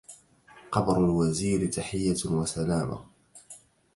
قبر 0.71 0.97
الوزير 0.97 1.67
تحية 1.71 2.17
وسلاما 2.25 3.05